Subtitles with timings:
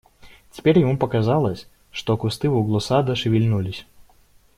[0.49, 3.85] Теперь ему показалось, что кусты в углу сада шевельнулись.